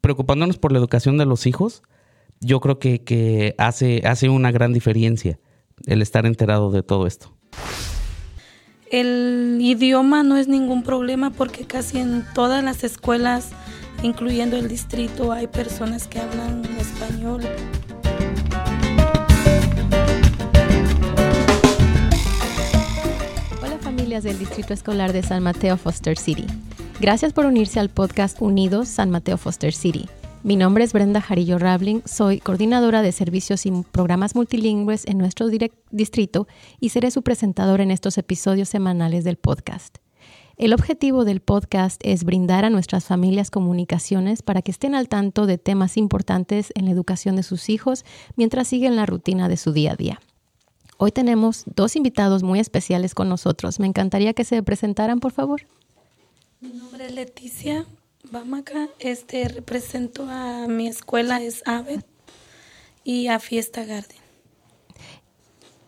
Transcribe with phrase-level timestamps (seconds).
[0.00, 1.82] preocupándonos por la educación de los hijos,
[2.40, 5.38] yo creo que, que hace, hace una gran diferencia
[5.86, 7.34] el estar enterado de todo esto.
[8.90, 13.50] El idioma no es ningún problema porque casi en todas las escuelas,
[14.02, 17.42] incluyendo el distrito, hay personas que hablan español.
[23.62, 26.46] Hola familias del Distrito Escolar de San Mateo Foster City.
[27.00, 30.08] Gracias por unirse al podcast Unidos San Mateo Foster City.
[30.44, 35.48] Mi nombre es Brenda Jarillo Rabling, soy coordinadora de servicios y programas multilingües en nuestro
[35.90, 36.46] distrito
[36.78, 39.98] y seré su presentador en estos episodios semanales del podcast.
[40.56, 45.46] El objetivo del podcast es brindar a nuestras familias comunicaciones para que estén al tanto
[45.46, 48.04] de temas importantes en la educación de sus hijos
[48.36, 50.20] mientras siguen la rutina de su día a día.
[50.96, 53.80] Hoy tenemos dos invitados muy especiales con nosotros.
[53.80, 55.62] Me encantaría que se presentaran, por favor.
[56.64, 57.84] Mi nombre es Leticia
[58.32, 58.88] Bamaca.
[58.98, 62.00] Este represento a mi escuela es AVE
[63.04, 64.16] y a Fiesta Garden.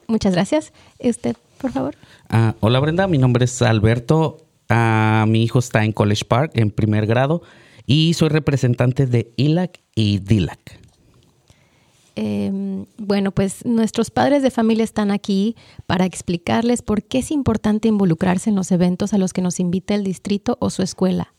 [0.07, 0.75] Muchas gracias.
[0.99, 1.97] Este, por favor.
[2.29, 4.47] Ah, hola Brenda, mi nombre es Alberto.
[4.69, 7.41] Ah, mi hijo está en College Park en primer grado
[7.87, 10.79] y soy representante de ILAC y DILAC.
[12.19, 15.55] Em, bueno, pues nuestros padres de familia están aquí
[15.87, 19.95] para explicarles por qué es importante involucrarse en los eventos a los que nos invita
[19.95, 21.35] el distrito o su escuela.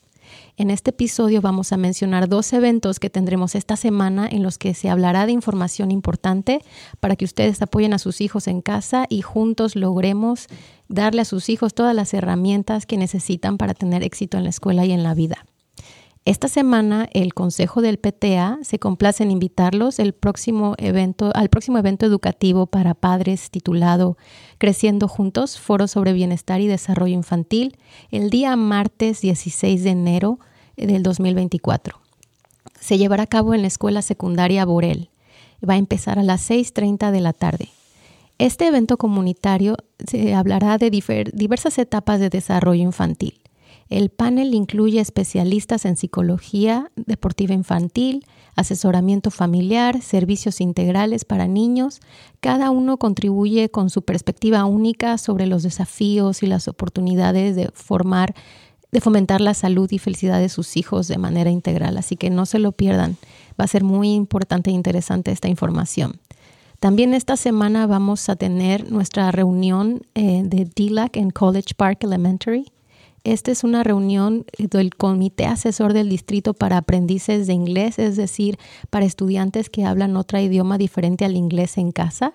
[0.56, 4.76] En este episodio vamos a mencionar dos eventos que tendremos esta semana en los que
[4.76, 6.62] se hablará de información importante
[7.00, 10.48] para que ustedes apoyen a sus hijos en casa y juntos logremos
[10.90, 14.86] darle a sus hijos todas las herramientas que necesitan para tener éxito en la escuela
[14.86, 15.46] y en la vida.
[16.28, 21.32] Esta semana el Consejo del PTA se complace en invitarlos al próximo evento
[22.06, 24.18] educativo para padres titulado
[24.58, 27.78] Creciendo Juntos, Foro sobre Bienestar y Desarrollo Infantil,
[28.12, 30.40] el día martes 16 de enero
[30.76, 31.98] del 2024.
[32.78, 35.10] Se llevará a cabo en la Escuela Secundaria Borel.
[35.64, 37.70] Va a empezar a las 6.30 de la tarde.
[38.38, 43.40] Este evento comunitario se hablará de diversas etapas de desarrollo infantil
[43.90, 48.26] el panel incluye especialistas en psicología deportiva infantil,
[48.56, 52.02] asesoramiento familiar, servicios integrales para niños.
[52.42, 58.36] Cada uno contribuye con su perspectiva única sobre los desafíos y las oportunidades de formar,
[58.92, 61.98] de fomentar la salud y felicidad de sus hijos de manera integral.
[61.98, 63.16] Así que no se lo pierdan.
[63.60, 66.20] Va a ser muy importante e interesante esta información.
[66.80, 72.72] También esta semana vamos a tener nuestra reunión eh, de DILAC en College Park Elementary
[73.32, 78.58] esta es una reunión del Comité Asesor del Distrito para Aprendices de Inglés, es decir,
[78.90, 82.34] para estudiantes que hablan otro idioma diferente al inglés en casa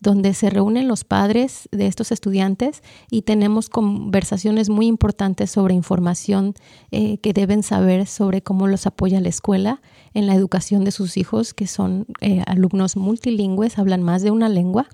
[0.00, 6.54] donde se reúnen los padres de estos estudiantes y tenemos conversaciones muy importantes sobre información
[6.90, 9.82] eh, que deben saber sobre cómo los apoya la escuela
[10.14, 14.48] en la educación de sus hijos, que son eh, alumnos multilingües, hablan más de una
[14.48, 14.88] lengua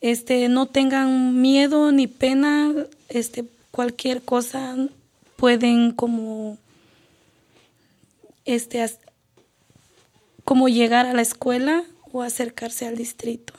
[0.00, 2.72] este, no tengan miedo ni pena,
[3.08, 4.76] este, cualquier cosa
[5.36, 6.58] pueden como,
[8.44, 8.84] este,
[10.44, 13.54] como llegar a la escuela o acercarse al distrito.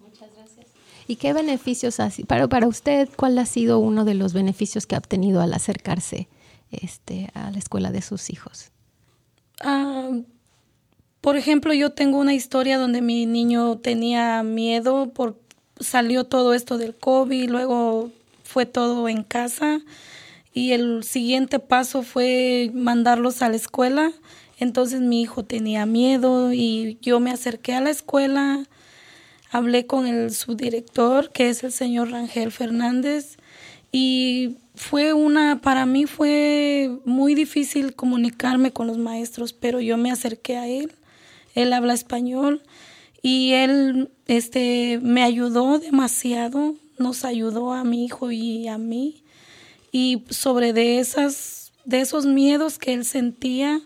[0.00, 0.66] Muchas gracias.
[1.06, 3.08] ¿Y qué beneficios ha para, para usted?
[3.16, 6.28] ¿Cuál ha sido uno de los beneficios que ha obtenido al acercarse
[6.70, 8.70] este, a la escuela de sus hijos?
[9.60, 10.10] Ah,
[11.20, 15.38] por ejemplo, yo tengo una historia donde mi niño tenía miedo por
[15.80, 18.10] salió todo esto del COVID, luego
[18.44, 19.80] fue todo en casa
[20.54, 24.12] y el siguiente paso fue mandarlos a la escuela.
[24.58, 28.64] Entonces mi hijo tenía miedo y yo me acerqué a la escuela,
[29.50, 33.36] hablé con el subdirector, que es el señor Rangel Fernández,
[33.92, 40.10] y fue una, para mí fue muy difícil comunicarme con los maestros, pero yo me
[40.10, 40.92] acerqué a él,
[41.54, 42.62] él habla español
[43.22, 49.22] y él este, me ayudó demasiado, nos ayudó a mi hijo y a mí.
[49.90, 53.80] Y sobre de, esas, de esos miedos que él sentía,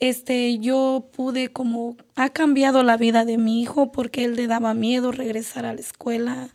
[0.00, 4.74] este, yo pude como, ha cambiado la vida de mi hijo porque él le daba
[4.74, 6.50] miedo regresar a la escuela.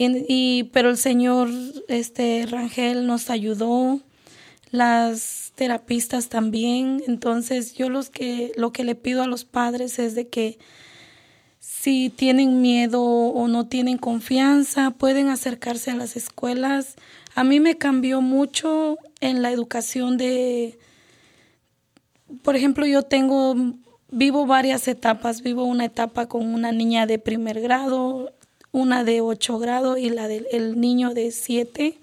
[0.00, 1.48] Y, pero el señor
[1.88, 4.00] este, Rangel nos ayudó,
[4.70, 7.02] las terapistas también.
[7.08, 10.58] Entonces yo los que, lo que le pido a los padres es de que
[11.60, 16.96] si tienen miedo o no tienen confianza, pueden acercarse a las escuelas.
[17.34, 20.78] A mí me cambió mucho en la educación de,
[22.42, 23.54] por ejemplo, yo tengo,
[24.10, 25.42] vivo varias etapas.
[25.42, 28.32] Vivo una etapa con una niña de primer grado,
[28.72, 31.98] una de ocho grado y la del niño de siete.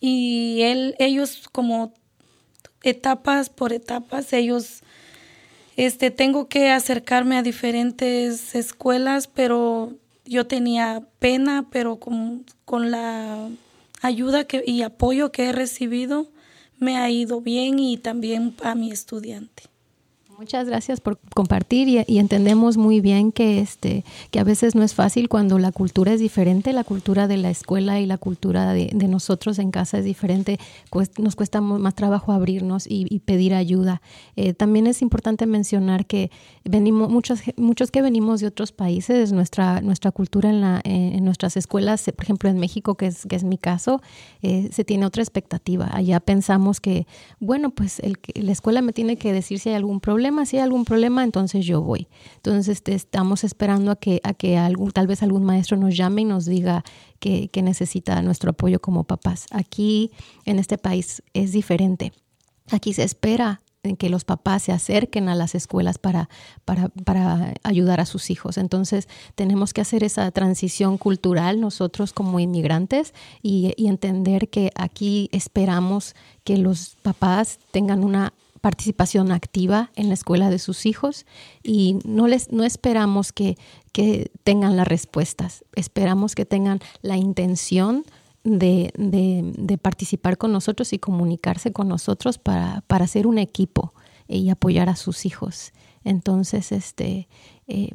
[0.00, 1.92] Y él, ellos como
[2.82, 4.82] etapas por etapas, ellos
[5.76, 9.92] este, tengo que acercarme a diferentes escuelas, pero
[10.24, 13.48] yo tenía pena, pero con, con la
[14.00, 16.28] ayuda que, y apoyo que he recibido,
[16.78, 19.64] me ha ido bien y también a mi estudiante.
[20.44, 24.92] Muchas gracias por compartir y, entendemos muy bien que este que a veces no es
[24.92, 28.92] fácil cuando la cultura es diferente, la cultura de la escuela y la cultura de,
[29.08, 30.58] nosotros en casa es diferente,
[31.16, 34.02] nos cuesta más trabajo abrirnos y, pedir ayuda.
[34.36, 36.30] Eh, también es importante mencionar que
[36.62, 41.56] venimos muchos muchos que venimos de otros países, nuestra nuestra cultura en la en nuestras
[41.56, 44.02] escuelas, por ejemplo en México que es que es mi caso,
[44.42, 45.88] eh, se tiene otra expectativa.
[45.90, 47.06] Allá pensamos que
[47.40, 50.62] bueno pues el, la escuela me tiene que decir si hay algún problema si hay
[50.62, 52.08] algún problema, entonces yo voy.
[52.36, 56.24] Entonces estamos esperando a que, a que algún, tal vez algún maestro nos llame y
[56.24, 56.84] nos diga
[57.18, 59.46] que, que necesita nuestro apoyo como papás.
[59.50, 60.10] Aquí
[60.44, 62.12] en este país es diferente.
[62.70, 63.60] Aquí se espera
[63.98, 66.30] que los papás se acerquen a las escuelas para,
[66.64, 68.56] para, para, ayudar a sus hijos.
[68.56, 76.14] Entonces tenemos que hacer esa transición cultural nosotros como inmigrantes y entender que aquí esperamos
[76.44, 78.32] que los papás tengan una
[78.64, 81.26] participación activa en la escuela de sus hijos
[81.62, 83.58] y no les no esperamos que,
[83.92, 88.06] que tengan las respuestas, esperamos que tengan la intención
[88.42, 93.92] de, de, participar con nosotros y comunicarse con nosotros para, para hacer un equipo
[94.28, 95.74] y apoyar a sus hijos.
[96.02, 97.28] Entonces, este,
[97.68, 97.90] eh,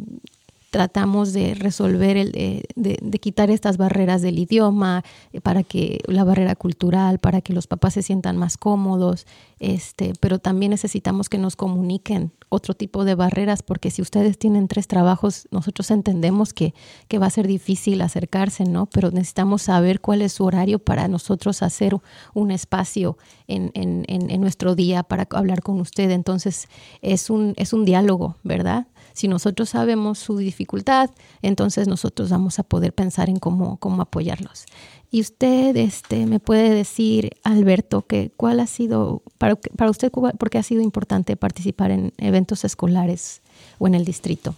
[0.70, 5.04] tratamos de resolver, el, de, de, quitar estas barreras del idioma,
[5.34, 9.26] eh, para que la barrera cultural, para que los papás se sientan más cómodos,
[9.60, 14.68] este, pero también necesitamos que nos comuniquen otro tipo de barreras, porque si ustedes tienen
[14.68, 16.74] tres trabajos, nosotros entendemos que,
[17.08, 18.88] que va a ser difícil acercarse, ¿no?
[18.88, 21.96] Pero necesitamos saber cuál es su horario para nosotros hacer
[22.34, 23.18] un espacio
[23.48, 26.10] en, en, en nuestro día para hablar con usted.
[26.10, 26.68] Entonces,
[27.02, 28.88] es un, es un diálogo, ¿verdad?
[29.14, 31.10] Si nosotros sabemos su dificultad,
[31.42, 34.66] entonces nosotros vamos a poder pensar en cómo, cómo apoyarlos.
[35.12, 39.58] Y usted este, me puede decir, Alberto, que cuál ha sido, para,
[39.90, 43.42] usted, por qué ha sido importante participar en eventos escolares
[43.80, 44.56] o en el distrito.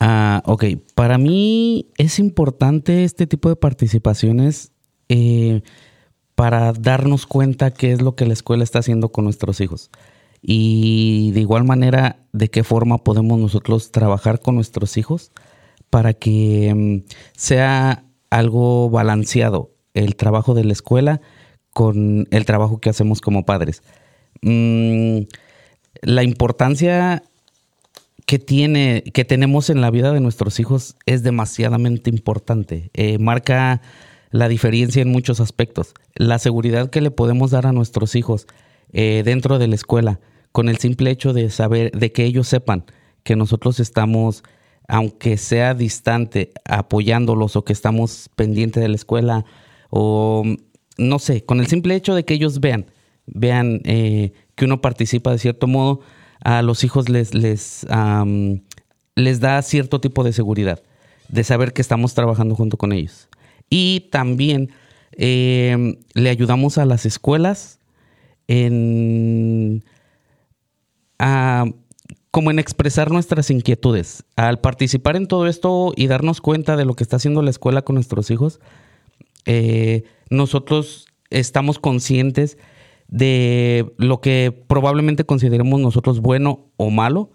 [0.00, 4.72] Ah, ok, para mí es importante este tipo de participaciones
[5.08, 5.62] eh,
[6.34, 9.90] para darnos cuenta qué es lo que la escuela está haciendo con nuestros hijos
[10.42, 15.30] y de igual manera de qué forma podemos nosotros trabajar con nuestros hijos
[15.88, 21.20] para que mm, sea algo balanceado el trabajo de la escuela
[21.72, 23.82] con el trabajo que hacemos como padres.
[24.42, 25.20] Mm,
[26.02, 27.22] la importancia
[28.26, 32.90] que tiene, que tenemos en la vida de nuestros hijos es demasiadamente importante.
[32.94, 33.80] Eh, marca
[34.30, 35.94] la diferencia en muchos aspectos.
[36.14, 38.46] La seguridad que le podemos dar a nuestros hijos
[38.92, 40.20] eh, dentro de la escuela,
[40.52, 42.84] con el simple hecho de saber, de que ellos sepan
[43.22, 44.42] que nosotros estamos
[44.88, 49.44] aunque sea distante, apoyándolos o que estamos pendientes de la escuela
[49.90, 50.44] o
[50.98, 52.86] no sé, con el simple hecho de que ellos vean,
[53.26, 56.00] vean eh, que uno participa de cierto modo,
[56.44, 57.86] a los hijos les, les,
[59.14, 60.82] les da cierto tipo de seguridad,
[61.28, 63.28] de saber que estamos trabajando junto con ellos.
[63.70, 64.70] Y también
[65.12, 67.78] eh, le ayudamos a las escuelas
[68.52, 69.82] en
[72.30, 74.24] como en expresar nuestras inquietudes.
[74.36, 77.82] Al participar en todo esto y darnos cuenta de lo que está haciendo la escuela
[77.82, 78.60] con nuestros hijos,
[79.46, 82.58] eh, nosotros estamos conscientes
[83.08, 87.30] de lo que probablemente consideremos nosotros bueno o malo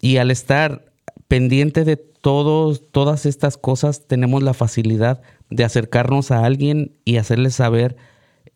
[0.00, 0.92] y al estar
[1.28, 7.54] pendiente de todos, todas estas cosas tenemos la facilidad de acercarnos a alguien y hacerles
[7.54, 7.96] saber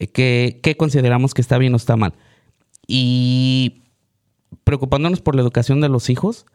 [0.09, 2.14] qué consideramos que está bien o está mal.
[2.87, 3.83] Y
[4.64, 6.47] preocupándonos por la educación de los hijos,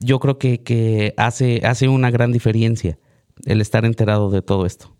[0.00, 2.98] yo creo que, hace, hace una gran diferencia
[3.44, 4.94] el estar enterado de todo esto.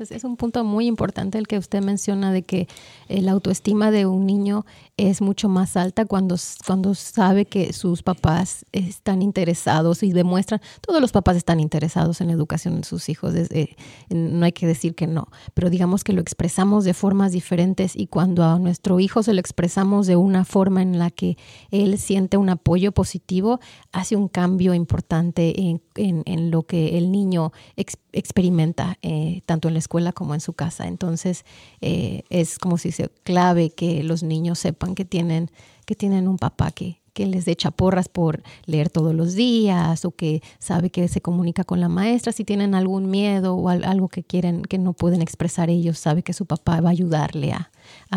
[0.00, 2.68] Es un punto muy importante el que usted menciona de que
[3.08, 4.64] la autoestima de un niño
[4.96, 11.00] es mucho más alta cuando, cuando sabe que sus papás están interesados y demuestran, todos
[11.00, 13.76] los papás están interesados en la educación de sus hijos, eh,
[14.10, 18.06] no hay que decir que no, pero digamos que lo expresamos de formas diferentes y
[18.06, 21.36] cuando a nuestro hijo se lo expresamos de una forma en la que
[21.70, 23.60] él siente un apoyo positivo,
[23.92, 29.80] hace un cambio importante en, en, lo que el niño experimenta, eh, tanto en la
[29.80, 30.86] escuela como en su casa.
[30.86, 31.44] Entonces,
[31.80, 35.50] es como si se clave que los niños sepan que tienen,
[35.86, 40.12] que tienen un papá que, que les echa porras por leer todos los días o
[40.12, 42.32] que sabe que se comunica con la maestra.
[42.32, 46.32] Si tienen algún miedo o algo que quieren, que no pueden expresar ellos, sabe que
[46.32, 47.68] su papá va a ayudarle a,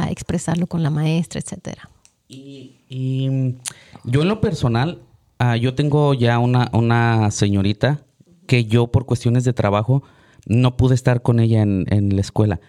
[0.09, 1.89] expresarlo con la maestra, etcétera.
[2.27, 3.55] Y,
[4.03, 4.99] yo en lo personal,
[5.39, 8.04] ah, yo tengo ya una, una señorita
[8.45, 10.03] que yo por cuestiones de trabajo
[10.45, 12.59] no pude estar con ella en, la escuela.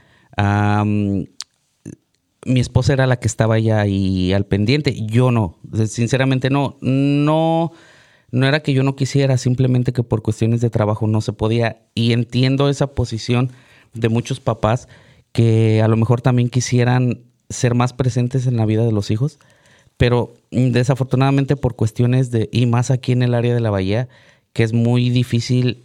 [2.44, 7.72] Mi esposa era la que estaba ya ahí al pendiente, yo no, sinceramente no, no,
[8.30, 11.82] no era que yo no quisiera, simplemente que por cuestiones de trabajo no se podía.
[11.94, 13.50] Y entiendo esa posición
[13.94, 14.88] de muchos papás
[15.32, 19.38] que a lo mejor también quisieran ser más presentes en la vida de los hijos,
[19.96, 24.08] pero desafortunadamente por cuestiones de, y más aquí en el área de la bahía,
[24.56, 25.84] que es muy difícil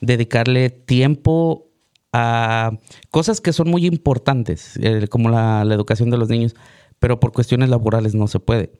[0.00, 1.66] dedicarle tiempo
[2.12, 2.78] a
[3.10, 6.54] cosas que son muy importantes, eh, como la, educación de los niños,
[7.00, 8.70] pero por cuestiones laborales no se puede.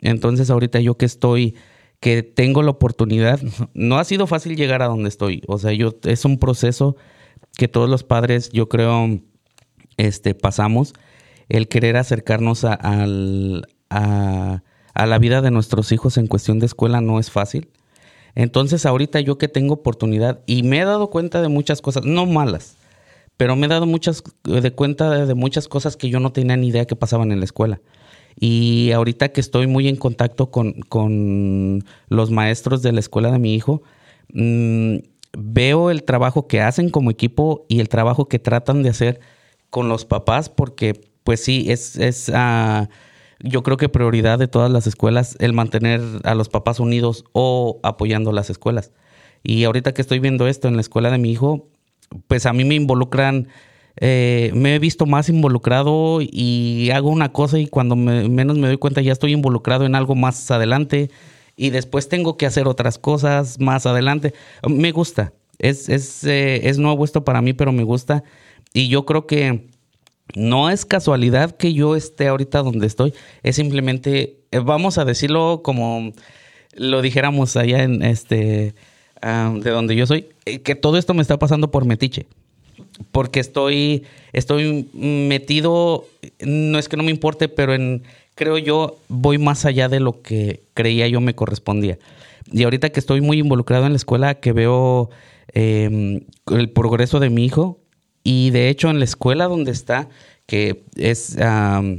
[0.00, 1.54] Entonces ahorita yo que estoy,
[2.00, 3.38] que tengo la oportunidad,
[3.74, 5.42] no ha sido fácil llegar a donde estoy.
[5.46, 6.96] O sea, yo es un proceso
[7.56, 9.20] que todos los padres, yo creo,
[9.96, 10.92] este, pasamos,
[11.48, 14.62] el querer acercarnos a, a,
[14.94, 17.68] a la vida de nuestros hijos en cuestión de escuela no es fácil.
[18.38, 22.24] Entonces ahorita yo que tengo oportunidad y me he dado cuenta de muchas cosas, no
[22.24, 22.76] malas,
[23.36, 26.68] pero me he dado muchas de cuenta de, muchas cosas que yo no tenía ni
[26.68, 27.80] idea que pasaban en la escuela.
[28.38, 33.56] Y ahorita que estoy muy en contacto con, los maestros de la escuela de mi
[33.56, 33.82] hijo,
[34.32, 34.98] mm,
[35.36, 39.18] veo el trabajo que hacen como equipo y el trabajo que tratan de hacer
[39.68, 42.88] con los papás, porque pues sí, es, es ah,
[43.40, 47.80] yo creo que prioridad de todas las escuelas el mantener a los papás unidos o
[47.82, 48.92] apoyando las escuelas.
[49.42, 51.68] Y ahorita que estoy viendo esto en la escuela de mi hijo,
[52.26, 53.48] pues a mí me involucran,
[53.96, 58.78] eh, me he visto más involucrado y hago una cosa y cuando menos me doy
[58.78, 61.10] cuenta ya estoy involucrado en algo más adelante
[61.56, 64.34] y después tengo que hacer otras cosas más adelante.
[64.66, 68.24] Me gusta, es, es, eh, es nuevo esto para mí, pero me gusta
[68.72, 69.68] y yo creo que
[70.34, 75.62] no es casualidad que yo esté ahorita donde estoy, es simplemente, eh, vamos a decirlo
[75.62, 76.12] como
[76.74, 78.74] lo dijéramos allá en este,
[79.22, 82.26] de donde yo soy, eh, que todo esto me está pasando por metiche.
[83.12, 86.06] Porque estoy, estoy metido,
[86.40, 88.02] no es que no me importe, pero en,
[88.34, 91.98] creo yo, voy más allá de lo que creía yo me correspondía.
[92.50, 95.10] Y ahorita que estoy muy involucrado en la escuela, que veo
[95.52, 96.20] em,
[96.50, 97.80] el progreso de mi hijo,
[98.28, 100.10] y de hecho en la escuela donde está,
[100.44, 101.96] que es uh,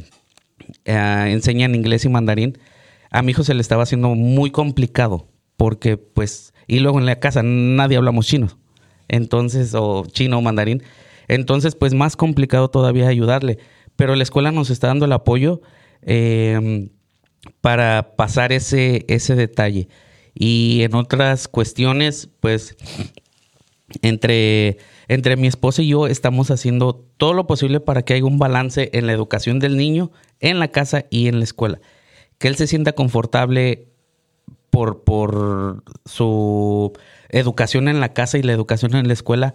[0.86, 2.59] enseñan inglés y mandarín,
[3.09, 7.19] a mi hijo se le estaba haciendo muy complicado porque pues, y luego en la
[7.19, 8.59] casa nadie hablamos chino,
[9.07, 10.83] entonces, o chino o mandarín,
[11.27, 13.57] entonces pues más complicado todavía ayudarle,
[13.95, 15.62] pero la escuela nos está dando el apoyo
[16.03, 16.89] em,
[17.59, 19.89] para pasar ese, ese detalle.
[20.36, 22.77] Y en otras cuestiones, pues,
[24.01, 24.77] entre
[25.10, 28.91] entre mi esposa y yo estamos haciendo todo lo posible para que haya un balance
[28.93, 31.81] en la educación del niño, en la casa y en la escuela.
[32.38, 33.88] Que él se sienta confortable
[34.69, 36.93] por, por su
[37.29, 39.53] educación en la casa y la educación en la escuela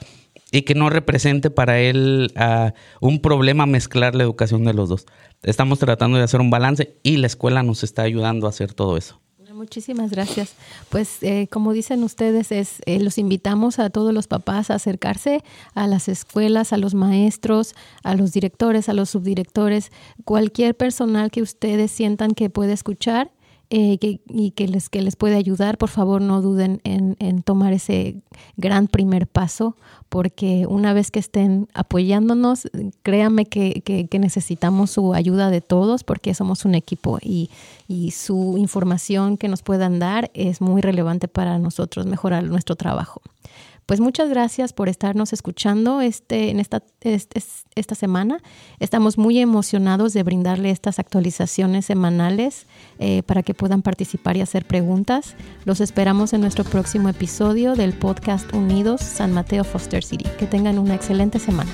[0.51, 5.07] y que no represente para él ah, un problema mezclar la educación de los dos.
[5.45, 8.97] Estamos tratando de hacer un balance y la escuela nos está ayudando a hacer todo
[8.97, 9.21] eso.
[9.65, 10.53] Muchísimas gracias.
[10.91, 15.43] Pues eh, como dicen ustedes, es, eh, los invitamos a todos los papás a acercarse
[15.73, 19.91] a las escuelas, a los maestros, a los directores, a los subdirectores,
[20.27, 23.31] cualquier personal que ustedes sientan que puede escuchar
[23.71, 28.17] eh, y que les, que les puede ayudar, por favor no duden en, tomar ese
[28.57, 29.77] gran primer paso,
[30.09, 32.69] porque una vez que estén apoyándonos,
[33.03, 37.51] créanme que, que, necesitamos su ayuda de todos, porque somos un equipo y,
[37.89, 43.23] y su información que nos puedan dar es muy relevante para nosotros mejorar nuestro trabajo.
[43.87, 48.39] Pues muchas gracias por estarnos escuchando este, en esta, esta semana.
[48.79, 52.67] Estamos muy emocionados de brindarle estas actualizaciones semanales
[52.99, 55.35] eh, para que puedan participar y hacer preguntas.
[55.65, 60.25] Los esperamos en nuestro próximo episodio del podcast Unidos San Mateo Foster City.
[60.39, 61.71] Que tengan una excelente semana.